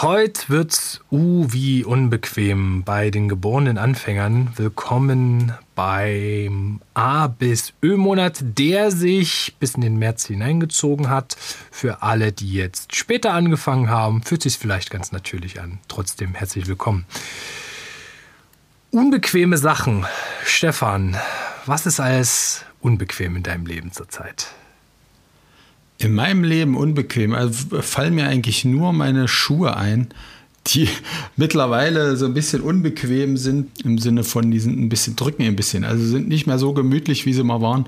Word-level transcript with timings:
Heute 0.00 0.48
wird's 0.48 1.00
uh 1.10 1.46
wie 1.48 1.84
unbequem 1.84 2.84
bei 2.84 3.10
den 3.10 3.28
geborenen 3.28 3.78
Anfängern. 3.78 4.52
Willkommen 4.54 5.52
beim 5.74 6.80
A 6.94 7.26
bis 7.26 7.72
Ö-Monat, 7.82 8.38
der 8.40 8.92
sich 8.92 9.56
bis 9.58 9.74
in 9.74 9.80
den 9.80 9.96
März 9.96 10.26
hineingezogen 10.26 11.10
hat. 11.10 11.36
Für 11.72 12.00
alle, 12.04 12.30
die 12.30 12.52
jetzt 12.52 12.94
später 12.94 13.32
angefangen 13.32 13.90
haben, 13.90 14.22
fühlt 14.22 14.42
sich 14.42 14.56
vielleicht 14.56 14.90
ganz 14.90 15.10
natürlich 15.10 15.60
an. 15.60 15.80
Trotzdem 15.88 16.32
herzlich 16.32 16.68
willkommen. 16.68 17.04
Unbequeme 18.92 19.58
Sachen. 19.58 20.06
Stefan, 20.44 21.16
was 21.66 21.86
ist 21.86 21.98
alles 21.98 22.64
unbequem 22.80 23.34
in 23.34 23.42
deinem 23.42 23.66
Leben 23.66 23.90
zurzeit? 23.90 24.46
In 25.98 26.14
meinem 26.14 26.44
Leben 26.44 26.76
unbequem. 26.76 27.34
Also 27.34 27.80
fallen 27.82 28.14
mir 28.14 28.28
eigentlich 28.28 28.64
nur 28.64 28.92
meine 28.92 29.28
Schuhe 29.28 29.76
ein, 29.76 30.08
die 30.68 30.88
mittlerweile 31.36 32.16
so 32.16 32.26
ein 32.26 32.34
bisschen 32.34 32.62
unbequem 32.62 33.36
sind, 33.36 33.84
im 33.84 33.98
Sinne 33.98 34.24
von, 34.24 34.50
die 34.50 34.60
sind 34.60 34.78
ein 34.78 34.88
bisschen, 34.88 35.16
drücken 35.16 35.42
ein 35.42 35.56
bisschen. 35.56 35.84
Also 35.84 36.04
sind 36.04 36.28
nicht 36.28 36.46
mehr 36.46 36.58
so 36.58 36.72
gemütlich, 36.72 37.26
wie 37.26 37.32
sie 37.32 37.42
mal 37.42 37.60
waren. 37.60 37.86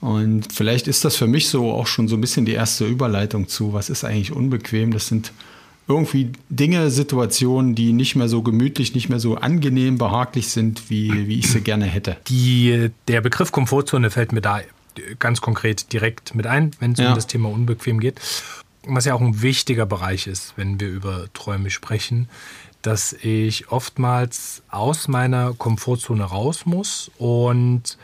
Und 0.00 0.52
vielleicht 0.52 0.86
ist 0.86 1.04
das 1.04 1.16
für 1.16 1.26
mich 1.26 1.48
so 1.48 1.70
auch 1.70 1.86
schon 1.86 2.08
so 2.08 2.16
ein 2.16 2.20
bisschen 2.20 2.44
die 2.44 2.52
erste 2.52 2.84
Überleitung 2.86 3.48
zu, 3.48 3.72
was 3.72 3.88
ist 3.88 4.04
eigentlich 4.04 4.32
unbequem? 4.32 4.92
Das 4.92 5.08
sind 5.08 5.32
irgendwie 5.88 6.30
Dinge, 6.48 6.90
Situationen, 6.90 7.74
die 7.74 7.92
nicht 7.92 8.16
mehr 8.16 8.28
so 8.28 8.42
gemütlich, 8.42 8.94
nicht 8.94 9.08
mehr 9.08 9.20
so 9.20 9.36
angenehm, 9.36 9.98
behaglich 9.98 10.48
sind, 10.48 10.90
wie, 10.90 11.26
wie 11.28 11.38
ich 11.38 11.50
sie 11.50 11.60
gerne 11.60 11.86
hätte. 11.86 12.16
Die, 12.28 12.90
der 13.08 13.20
Begriff 13.20 13.52
Komfortzone 13.52 14.10
fällt 14.10 14.32
mir 14.32 14.40
da 14.40 14.60
ganz 15.18 15.40
konkret 15.40 15.92
direkt 15.92 16.34
mit 16.34 16.46
ein, 16.46 16.72
wenn 16.80 16.92
es 16.92 16.98
ja. 16.98 17.08
um 17.08 17.14
das 17.14 17.26
Thema 17.26 17.50
unbequem 17.50 18.00
geht. 18.00 18.20
Was 18.86 19.06
ja 19.06 19.14
auch 19.14 19.20
ein 19.20 19.40
wichtiger 19.40 19.86
Bereich 19.86 20.26
ist, 20.26 20.54
wenn 20.56 20.78
wir 20.78 20.88
über 20.88 21.32
Träume 21.32 21.70
sprechen, 21.70 22.28
dass 22.82 23.14
ich 23.14 23.72
oftmals 23.72 24.62
aus 24.68 25.08
meiner 25.08 25.54
Komfortzone 25.54 26.22
raus 26.22 26.66
muss. 26.66 27.10
Und 27.16 27.96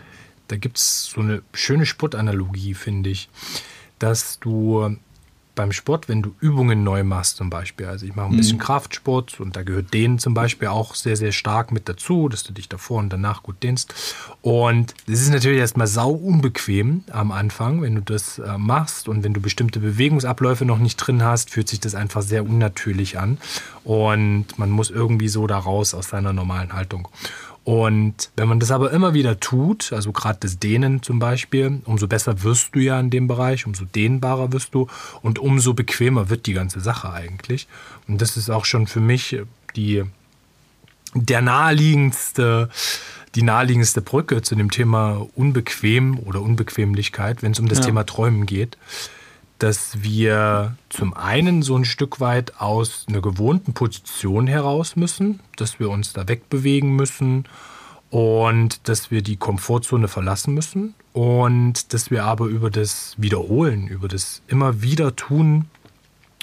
da 0.49 0.57
gibt 0.57 0.79
es 0.79 1.07
so 1.07 1.21
eine 1.21 1.43
schöne 1.53 1.85
Sportanalogie, 1.85 2.73
finde 2.75 3.11
ich, 3.11 3.29
dass 3.99 4.39
du 4.39 4.97
beim 5.55 5.73
Sport, 5.73 6.09
wenn 6.09 6.23
du 6.23 6.35
Übungen 6.41 6.85
neu 6.85 7.05
machst 7.05 7.37
zum 7.37 7.51
Beispiel, 7.51 7.87
also 7.87 8.07
ich 8.07 8.15
mache 8.15 8.29
ein 8.29 8.37
bisschen 8.37 8.57
mhm. 8.57 8.63
Kraftsport 8.63 9.41
und 9.41 9.57
da 9.57 9.63
gehört 9.63 9.93
Dehnen 9.93 10.19
zum 10.19 10.35
Beispiel 10.35 10.69
auch 10.69 10.95
sehr, 10.95 11.17
sehr 11.17 11.33
stark 11.33 11.73
mit 11.73 11.89
dazu, 11.89 12.29
dass 12.29 12.45
du 12.45 12.53
dich 12.53 12.69
davor 12.69 12.99
und 12.99 13.13
danach 13.13 13.43
gut 13.43 13.63
dehnst. 13.63 13.95
Und 14.43 14.95
es 15.07 15.21
ist 15.21 15.31
natürlich 15.31 15.59
erstmal 15.59 15.87
sau 15.87 16.11
unbequem 16.11 17.05
am 17.11 17.33
Anfang, 17.33 17.83
wenn 17.83 17.95
du 17.95 18.01
das 18.01 18.39
äh, 18.39 18.59
machst 18.59 19.09
und 19.09 19.25
wenn 19.25 19.35
du 19.35 19.41
bestimmte 19.41 19.81
Bewegungsabläufe 19.81 20.65
noch 20.65 20.79
nicht 20.79 20.97
drin 20.97 21.23
hast, 21.23 21.51
fühlt 21.51 21.69
sich 21.69 21.81
das 21.81 21.95
einfach 21.95 22.23
sehr 22.23 22.45
unnatürlich 22.45 23.19
an 23.19 23.39
und 23.85 24.47
man 24.57 24.71
muss 24.71 24.91
irgendwie 24.91 25.29
so 25.29 25.47
da 25.47 25.59
raus 25.59 25.95
aus 25.95 26.09
seiner 26.09 26.33
normalen 26.33 26.73
Haltung. 26.73 27.09
Und 27.71 28.31
wenn 28.35 28.49
man 28.49 28.59
das 28.59 28.73
aber 28.73 28.91
immer 28.91 29.15
wieder 29.15 29.39
tut, 29.39 29.93
also 29.93 30.11
gerade 30.11 30.39
das 30.41 30.59
Dehnen 30.59 31.05
zum 31.05 31.21
Beispiel, 31.21 31.81
umso 31.85 32.09
besser 32.09 32.43
wirst 32.43 32.75
du 32.75 32.81
ja 32.81 32.99
in 32.99 33.11
dem 33.11 33.29
Bereich, 33.29 33.65
umso 33.65 33.85
dehnbarer 33.85 34.53
wirst 34.53 34.75
du 34.75 34.89
und 35.23 35.39
umso 35.39 35.73
bequemer 35.73 36.31
wird 36.31 36.47
die 36.47 36.53
ganze 36.53 36.81
Sache 36.81 37.13
eigentlich. 37.13 37.69
Und 38.09 38.21
das 38.21 38.37
ist 38.37 38.51
auch 38.51 38.65
schon 38.65 38.89
für 38.89 38.99
mich 38.99 39.39
die, 39.77 40.03
der 41.15 41.43
naheliegendste, 41.43 42.71
die 43.37 43.43
naheliegendste 43.43 44.01
Brücke 44.01 44.43
zu 44.43 44.57
dem 44.57 44.73
Thema 44.73 45.25
Unbequem 45.37 46.19
oder 46.19 46.43
Unbequemlichkeit, 46.43 47.45
wenn 47.45 47.53
es 47.53 47.61
um 47.61 47.69
das 47.69 47.79
ja. 47.79 47.85
Thema 47.85 48.05
Träumen 48.05 48.47
geht 48.47 48.79
dass 49.61 50.03
wir 50.03 50.77
zum 50.89 51.15
einen 51.15 51.63
so 51.63 51.77
ein 51.77 51.85
Stück 51.85 52.19
weit 52.19 52.61
aus 52.61 53.05
einer 53.09 53.21
gewohnten 53.21 53.75
Position 53.75 54.47
heraus 54.47 54.97
müssen, 54.97 55.41
dass 55.57 55.79
wir 55.79 55.91
uns 55.91 56.13
da 56.13 56.27
wegbewegen 56.27 56.97
müssen 56.97 57.45
und 58.11 58.89
dass 58.89 59.11
wir 59.11 59.23
die 59.23 59.37
Komfortzone 59.37 60.09
verlassen 60.09 60.55
müssen 60.55 60.95
und 61.13 61.93
dass 61.93 62.11
wir 62.11 62.25
aber 62.25 62.47
über 62.47 62.71
das 62.71 63.15
Wiederholen, 63.19 63.87
über 63.87 64.09
das 64.09 64.43
immer 64.49 64.81
wieder 64.83 65.15
tun 65.15 65.67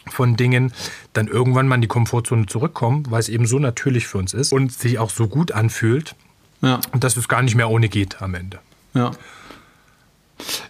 von 0.10 0.38
Dingen 0.38 0.72
dann 1.14 1.28
irgendwann 1.28 1.68
mal 1.68 1.76
in 1.76 1.82
die 1.82 1.88
Komfortzone 1.88 2.46
zurückkommen, 2.46 3.06
weil 3.10 3.20
es 3.20 3.30
eben 3.30 3.48
so 3.48 3.58
natürlich 3.58 4.08
für 4.08 4.20
uns 4.20 4.34
ist 4.34 4.54
und 4.54 4.72
sich 4.72 5.00
auch 5.00 5.10
so 5.10 5.28
gut 5.28 5.52
anfühlt, 5.52 6.16
ja. 6.62 6.80
dass 6.98 7.18
es 7.18 7.28
gar 7.28 7.42
nicht 7.42 7.56
mehr 7.56 7.70
ohne 7.70 7.90
geht 7.90 8.22
am 8.22 8.36
Ende. 8.36 8.60
Ja. 8.94 9.12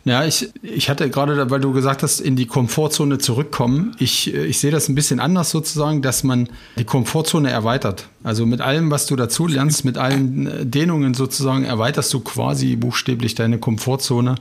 Ja, 0.06 0.24
ich, 0.24 0.50
ich 0.62 0.90
hatte 0.90 1.10
gerade, 1.10 1.50
weil 1.50 1.60
du 1.60 1.74
gesagt 1.74 2.04
hast, 2.04 2.20
in 2.20 2.36
die 2.36 2.46
Komfortzone 2.46 3.18
zurückkommen. 3.18 3.96
Ich, 4.00 4.34
ich 4.34 4.60
sehe 4.60 4.72
das 4.72 4.88
ein 4.88 4.96
bisschen 4.96 5.20
anders 5.20 5.52
sozusagen, 5.52 6.02
dass 6.02 6.24
man 6.24 6.50
die 6.78 6.86
Komfortzone 6.86 7.50
erweitert. 7.50 8.08
Also 8.24 8.46
mit 8.46 8.62
allem, 8.62 8.90
was 8.92 9.06
du 9.06 9.16
dazu 9.16 9.48
lernst, 9.48 9.84
mit 9.84 9.98
allen 9.98 10.48
äh, 10.48 10.66
Dehnungen 10.66 11.14
sozusagen, 11.14 11.66
erweiterst 11.66 12.14
du 12.14 12.22
quasi 12.22 12.76
buchstäblich 12.76 13.36
deine 13.36 13.60
Komfortzone. 13.60 14.36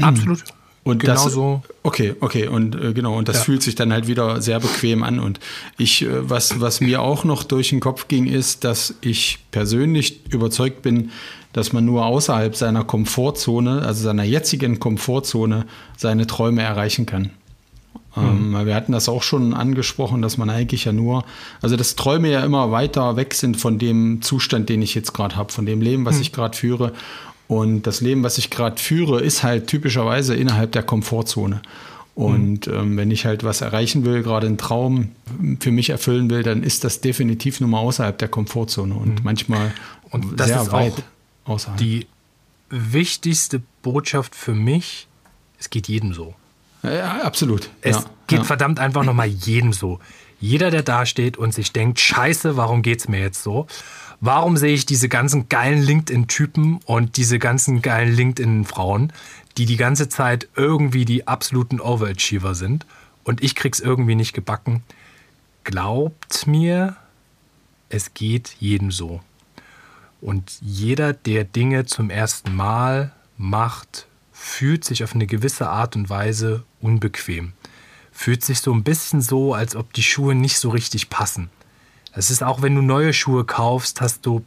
Absolut. 0.00 0.44
Und 0.82 1.00
genau 1.00 1.24
das, 1.24 1.32
so. 1.32 1.62
Okay, 1.82 2.14
okay, 2.20 2.48
und 2.48 2.74
äh, 2.74 2.94
genau, 2.94 3.16
und 3.18 3.28
das 3.28 3.36
ja. 3.38 3.42
fühlt 3.42 3.62
sich 3.62 3.74
dann 3.74 3.92
halt 3.92 4.06
wieder 4.06 4.40
sehr 4.40 4.60
bequem 4.60 5.02
an. 5.02 5.20
Und 5.20 5.38
ich, 5.76 6.02
äh, 6.02 6.28
was, 6.28 6.60
was 6.60 6.80
mir 6.80 7.02
auch 7.02 7.24
noch 7.24 7.44
durch 7.44 7.68
den 7.68 7.80
Kopf 7.80 8.08
ging, 8.08 8.26
ist, 8.26 8.64
dass 8.64 8.94
ich 9.02 9.38
persönlich 9.50 10.20
überzeugt 10.30 10.82
bin, 10.82 11.10
dass 11.52 11.72
man 11.72 11.84
nur 11.84 12.06
außerhalb 12.06 12.56
seiner 12.56 12.84
Komfortzone, 12.84 13.82
also 13.82 14.02
seiner 14.02 14.24
jetzigen 14.24 14.80
Komfortzone, 14.80 15.66
seine 15.96 16.26
Träume 16.26 16.62
erreichen 16.62 17.06
kann. 17.06 17.30
Mhm. 18.16 18.54
Ähm, 18.56 18.66
wir 18.66 18.74
hatten 18.74 18.92
das 18.92 19.08
auch 19.08 19.22
schon 19.22 19.54
angesprochen, 19.54 20.22
dass 20.22 20.38
man 20.38 20.50
eigentlich 20.50 20.84
ja 20.84 20.92
nur, 20.92 21.24
also 21.60 21.76
dass 21.76 21.96
Träume 21.96 22.30
ja 22.30 22.44
immer 22.44 22.72
weiter 22.72 23.16
weg 23.16 23.34
sind 23.34 23.56
von 23.56 23.78
dem 23.78 24.22
Zustand, 24.22 24.68
den 24.68 24.82
ich 24.82 24.94
jetzt 24.94 25.12
gerade 25.12 25.36
habe, 25.36 25.52
von 25.52 25.66
dem 25.66 25.80
Leben, 25.80 26.04
was 26.04 26.16
mhm. 26.16 26.22
ich 26.22 26.32
gerade 26.32 26.56
führe. 26.56 26.92
Und 27.50 27.82
das 27.82 28.00
Leben, 28.00 28.22
was 28.22 28.38
ich 28.38 28.48
gerade 28.48 28.80
führe, 28.80 29.20
ist 29.20 29.42
halt 29.42 29.66
typischerweise 29.66 30.36
innerhalb 30.36 30.70
der 30.70 30.84
Komfortzone. 30.84 31.62
Und 32.14 32.68
mhm. 32.68 32.72
ähm, 32.72 32.96
wenn 32.96 33.10
ich 33.10 33.26
halt 33.26 33.42
was 33.42 33.60
erreichen 33.60 34.04
will, 34.04 34.22
gerade 34.22 34.46
einen 34.46 34.56
Traum 34.56 35.08
für 35.58 35.72
mich 35.72 35.90
erfüllen 35.90 36.30
will, 36.30 36.44
dann 36.44 36.62
ist 36.62 36.84
das 36.84 37.00
definitiv 37.00 37.58
nur 37.58 37.68
mal 37.68 37.80
außerhalb 37.80 38.16
der 38.16 38.28
Komfortzone 38.28 38.94
und 38.94 39.18
mhm. 39.18 39.24
manchmal 39.24 39.72
und 40.10 40.38
das 40.38 40.46
sehr 40.46 40.62
ist 40.62 40.70
weit. 40.70 41.02
Auch 41.44 41.54
außerhalb. 41.54 41.78
Die 41.80 42.06
wichtigste 42.68 43.60
Botschaft 43.82 44.36
für 44.36 44.54
mich, 44.54 45.08
es 45.58 45.70
geht 45.70 45.88
jedem 45.88 46.14
so. 46.14 46.34
Ja, 46.82 47.22
absolut. 47.22 47.70
Es 47.82 47.96
ja, 47.96 48.04
geht 48.26 48.38
ja. 48.38 48.44
verdammt 48.44 48.78
einfach 48.78 49.04
nochmal 49.04 49.28
jedem 49.28 49.72
so. 49.72 50.00
Jeder, 50.40 50.70
der 50.70 50.82
da 50.82 51.04
steht 51.04 51.36
und 51.36 51.52
sich 51.52 51.72
denkt, 51.72 52.00
scheiße, 52.00 52.56
warum 52.56 52.80
geht 52.82 53.00
es 53.00 53.08
mir 53.08 53.20
jetzt 53.20 53.42
so? 53.42 53.66
Warum 54.20 54.56
sehe 54.56 54.74
ich 54.74 54.86
diese 54.86 55.08
ganzen 55.08 55.48
geilen 55.48 55.82
LinkedIn-Typen 55.82 56.80
und 56.86 57.16
diese 57.16 57.38
ganzen 57.38 57.82
geilen 57.82 58.14
LinkedIn-Frauen, 58.14 59.12
die 59.56 59.66
die 59.66 59.76
ganze 59.76 60.08
Zeit 60.08 60.48
irgendwie 60.56 61.04
die 61.04 61.28
absoluten 61.28 61.80
Overachiever 61.80 62.54
sind 62.54 62.86
und 63.24 63.42
ich 63.42 63.54
krieg's 63.54 63.80
irgendwie 63.80 64.14
nicht 64.14 64.32
gebacken? 64.32 64.82
Glaubt 65.64 66.46
mir, 66.46 66.96
es 67.90 68.14
geht 68.14 68.56
jedem 68.58 68.90
so. 68.90 69.20
Und 70.22 70.52
jeder, 70.60 71.12
der 71.12 71.44
Dinge 71.44 71.86
zum 71.86 72.08
ersten 72.10 72.54
Mal 72.54 73.12
macht, 73.36 74.06
fühlt 74.32 74.84
sich 74.84 75.04
auf 75.04 75.14
eine 75.14 75.26
gewisse 75.26 75.68
Art 75.68 75.96
und 75.96 76.08
Weise 76.08 76.64
unbequem. 76.80 77.52
Fühlt 78.12 78.44
sich 78.44 78.60
so 78.60 78.72
ein 78.72 78.82
bisschen 78.82 79.20
so, 79.20 79.54
als 79.54 79.76
ob 79.76 79.92
die 79.92 80.02
Schuhe 80.02 80.34
nicht 80.34 80.58
so 80.58 80.70
richtig 80.70 81.10
passen. 81.10 81.50
Es 82.12 82.30
ist 82.30 82.42
auch, 82.42 82.60
wenn 82.62 82.74
du 82.74 82.82
neue 82.82 83.12
Schuhe 83.12 83.44
kaufst, 83.44 84.00
hast 84.00 84.26
du 84.26 84.44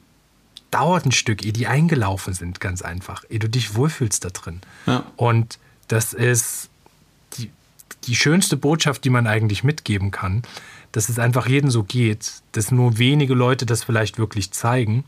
dauert 0.73 1.05
ein 1.05 1.11
Stück, 1.11 1.45
ehe 1.45 1.53
die 1.53 1.67
eingelaufen 1.67 2.33
sind, 2.33 2.59
ganz 2.59 2.81
einfach, 2.81 3.23
ehe 3.29 3.39
du 3.39 3.47
dich 3.47 3.75
wohlfühlst 3.75 4.25
da 4.25 4.29
drin. 4.29 4.61
Ja. 4.87 5.03
Und 5.15 5.59
das 5.87 6.13
ist 6.13 6.69
die, 7.37 7.51
die 8.05 8.15
schönste 8.15 8.57
Botschaft, 8.57 9.05
die 9.05 9.11
man 9.11 9.27
eigentlich 9.27 9.63
mitgeben 9.63 10.09
kann, 10.09 10.41
dass 10.91 11.09
es 11.09 11.19
einfach 11.19 11.47
jedem 11.47 11.69
so 11.69 11.83
geht, 11.83 12.31
dass 12.53 12.71
nur 12.71 12.97
wenige 12.97 13.35
Leute 13.35 13.65
das 13.65 13.83
vielleicht 13.83 14.17
wirklich 14.17 14.51
zeigen 14.51 15.03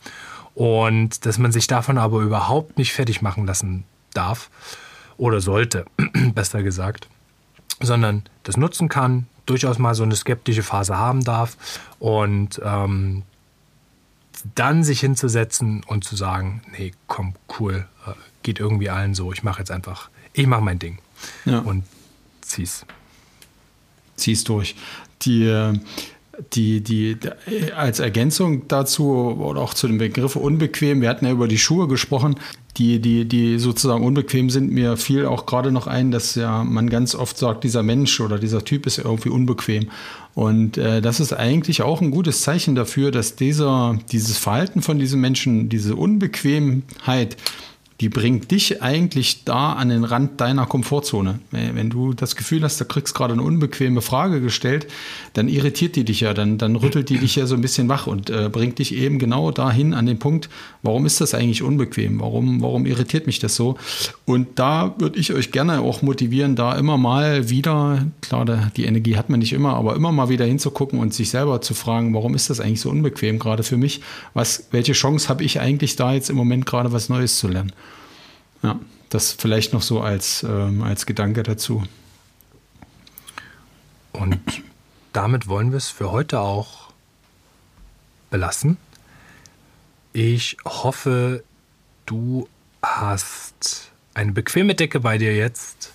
und 0.53 1.25
dass 1.25 1.39
man 1.39 1.51
sich 1.51 1.67
davon 1.67 1.97
aber 1.97 2.21
überhaupt 2.21 2.77
nicht 2.77 2.93
fertig 2.93 3.21
machen 3.21 3.47
lassen 3.47 3.85
darf 4.13 4.49
oder 5.17 5.41
sollte, 5.41 5.85
besser 6.35 6.61
gesagt, 6.61 7.07
sondern 7.81 8.23
das 8.43 8.57
nutzen 8.57 8.89
kann, 8.89 9.27
durchaus 9.45 9.77
mal 9.77 9.95
so 9.95 10.03
eine 10.03 10.15
skeptische 10.15 10.63
Phase 10.63 10.97
haben 10.97 11.23
darf 11.23 11.57
und 11.99 12.61
ähm, 12.63 13.23
dann 14.55 14.83
sich 14.83 14.99
hinzusetzen 14.99 15.83
und 15.83 16.03
zu 16.03 16.15
sagen, 16.15 16.61
nee, 16.77 16.93
komm, 17.07 17.33
cool, 17.59 17.87
äh, 18.05 18.11
geht 18.43 18.59
irgendwie 18.59 18.89
allen 18.89 19.15
so, 19.15 19.31
ich 19.33 19.43
mache 19.43 19.59
jetzt 19.59 19.71
einfach, 19.71 20.09
ich 20.33 20.47
mache 20.47 20.61
mein 20.61 20.79
Ding 20.79 20.99
ja. 21.45 21.59
und 21.59 21.83
zieh's. 22.41 22.85
Zieh's 24.15 24.43
durch. 24.43 24.75
Die, 25.23 25.45
äh, 25.45 25.77
die, 26.53 26.81
die, 26.81 27.17
als 27.75 27.99
Ergänzung 27.99 28.67
dazu 28.67 29.11
oder 29.11 29.61
auch 29.61 29.73
zu 29.73 29.87
dem 29.87 29.97
Begriff 29.97 30.35
unbequem, 30.35 31.01
wir 31.01 31.09
hatten 31.09 31.25
ja 31.25 31.31
über 31.31 31.47
die 31.47 31.57
Schuhe 31.57 31.87
gesprochen, 31.87 32.35
die, 32.77 32.99
die, 32.99 33.25
die 33.25 33.57
sozusagen 33.57 34.03
unbequem 34.03 34.49
sind, 34.49 34.71
mir 34.71 34.97
fiel 34.97 35.25
auch 35.25 35.45
gerade 35.45 35.71
noch 35.71 35.87
ein, 35.87 36.11
dass 36.11 36.35
ja 36.35 36.63
man 36.63 36.89
ganz 36.89 37.15
oft 37.15 37.37
sagt, 37.37 37.63
dieser 37.63 37.83
Mensch 37.83 38.19
oder 38.19 38.37
dieser 38.37 38.65
Typ 38.65 38.85
ist 38.85 38.97
irgendwie 38.97 39.29
unbequem. 39.29 39.89
Und 40.33 40.77
äh, 40.77 41.01
das 41.01 41.21
ist 41.21 41.31
eigentlich 41.31 41.81
auch 41.81 42.01
ein 42.01 42.11
gutes 42.11 42.41
Zeichen 42.41 42.75
dafür, 42.75 43.11
dass 43.11 43.37
dieser, 43.37 43.97
dieses 44.11 44.37
Verhalten 44.37 44.81
von 44.81 44.99
diesem 44.99 45.21
Menschen, 45.21 45.69
diese 45.69 45.95
Unbequemheit, 45.95 47.37
die 48.01 48.09
bringt 48.09 48.51
dich 48.51 48.81
eigentlich 48.81 49.45
da 49.45 49.73
an 49.73 49.87
den 49.87 50.03
Rand 50.03 50.41
deiner 50.41 50.65
Komfortzone. 50.65 51.39
Wenn 51.51 51.89
du 51.89 52.13
das 52.13 52.35
Gefühl 52.35 52.63
hast, 52.63 52.79
du 52.81 52.85
kriegst 52.85 53.15
gerade 53.15 53.33
eine 53.33 53.41
unbequeme 53.41 54.01
Frage 54.01 54.41
gestellt, 54.41 54.87
dann 55.33 55.47
irritiert 55.47 55.95
die 55.95 56.03
dich 56.03 56.19
ja, 56.19 56.33
dann, 56.33 56.57
dann 56.57 56.75
rüttelt 56.75 57.09
die 57.09 57.17
dich 57.17 57.37
ja 57.37 57.45
so 57.45 57.55
ein 57.55 57.61
bisschen 57.61 57.87
wach 57.87 58.05
und 58.05 58.29
äh, 58.29 58.49
bringt 58.51 58.79
dich 58.79 58.93
eben 58.95 59.17
genau 59.17 59.51
dahin 59.51 59.93
an 59.93 60.05
den 60.05 60.19
Punkt, 60.19 60.49
warum 60.81 61.05
ist 61.05 61.21
das 61.21 61.33
eigentlich 61.33 61.63
unbequem? 61.63 62.19
Warum, 62.19 62.61
warum 62.61 62.85
irritiert 62.85 63.27
mich 63.27 63.39
das 63.39 63.55
so? 63.55 63.77
Und 64.25 64.59
da 64.59 64.93
würde 64.97 65.17
ich 65.17 65.33
euch 65.33 65.51
gerne 65.51 65.79
auch 65.79 66.01
motivieren, 66.01 66.57
da 66.57 66.73
immer 66.73 66.97
mal 66.97 67.49
wieder, 67.49 68.05
klar, 68.21 68.45
die 68.75 68.85
Energie 68.85 69.15
hat 69.15 69.29
man 69.29 69.39
nicht 69.39 69.53
immer, 69.53 69.73
aber 69.75 69.95
immer 69.95 70.11
mal 70.11 70.27
wieder 70.27 70.45
hinzugucken 70.45 70.99
und 70.99 71.13
sich 71.13 71.29
selber 71.29 71.61
zu 71.61 71.73
fragen, 71.73 72.13
warum 72.13 72.35
ist 72.35 72.49
das 72.49 72.59
eigentlich 72.59 72.81
so 72.81 72.89
unbequem 72.89 73.39
gerade 73.39 73.63
für 73.63 73.77
mich? 73.77 74.01
Was, 74.33 74.67
welche 74.71 74.91
Chance 74.91 75.29
habe 75.29 75.45
ich 75.45 75.61
eigentlich 75.61 75.95
da 75.95 76.13
jetzt 76.13 76.29
im 76.29 76.35
Moment 76.35 76.65
gerade 76.65 76.91
was 76.91 77.07
Neues 77.07 77.37
zu 77.37 77.47
lernen? 77.47 77.71
Ja, 78.65 78.79
das 79.09 79.31
vielleicht 79.31 79.73
noch 79.73 79.83
so 79.83 80.01
als, 80.01 80.41
ähm, 80.41 80.81
als 80.81 81.05
Gedanke 81.05 81.43
dazu. 81.43 81.83
Und 84.11 84.39
damit 85.13 85.47
wollen 85.47 85.69
wir 85.69 85.77
es 85.77 85.89
für 85.89 86.11
heute 86.11 86.39
auch 86.39 86.91
belassen. 88.31 88.77
Ich 90.13 90.57
hoffe, 90.65 91.43
du 92.07 92.49
hast 92.81 93.91
eine 94.15 94.31
bequeme 94.31 94.73
Decke 94.73 94.99
bei 94.99 95.19
dir 95.19 95.35
jetzt 95.35 95.91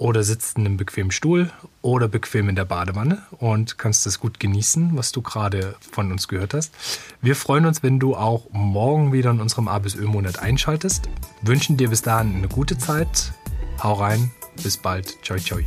oder 0.00 0.22
sitzt 0.22 0.56
in 0.56 0.66
einem 0.66 0.76
bequemen 0.78 1.10
Stuhl 1.10 1.50
oder 1.82 2.08
bequem 2.08 2.48
in 2.48 2.56
der 2.56 2.64
Badewanne 2.64 3.22
und 3.38 3.76
kannst 3.76 4.06
das 4.06 4.18
gut 4.18 4.40
genießen, 4.40 4.96
was 4.96 5.12
du 5.12 5.20
gerade 5.20 5.76
von 5.92 6.10
uns 6.10 6.26
gehört 6.26 6.54
hast. 6.54 6.72
Wir 7.20 7.36
freuen 7.36 7.66
uns, 7.66 7.82
wenn 7.82 8.00
du 8.00 8.16
auch 8.16 8.46
morgen 8.50 9.12
wieder 9.12 9.30
in 9.30 9.40
unserem 9.40 9.68
A 9.68 9.78
bis 9.78 9.94
Ö-Monat 9.94 10.38
einschaltest. 10.38 11.10
Wünschen 11.42 11.76
dir 11.76 11.90
bis 11.90 12.00
dahin 12.00 12.34
eine 12.34 12.48
gute 12.48 12.78
Zeit. 12.78 13.32
Hau 13.82 13.92
rein, 13.92 14.30
bis 14.62 14.78
bald. 14.78 15.18
Ciao, 15.22 15.38
ciao. 15.38 15.60